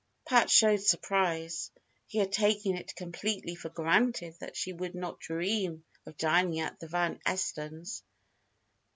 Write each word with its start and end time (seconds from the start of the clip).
Pat 0.25 0.49
showed 0.49 0.79
surprise. 0.81 1.69
He 2.07 2.17
had 2.17 2.31
taken 2.31 2.75
it 2.75 2.95
completely 2.95 3.53
for 3.53 3.69
granted 3.69 4.33
that 4.39 4.55
she 4.57 4.73
would 4.73 4.95
not 4.95 5.19
dream 5.19 5.83
of 6.07 6.17
dining 6.17 6.59
at 6.59 6.79
the 6.79 6.87
Van 6.87 7.19
Estens'. 7.23 8.01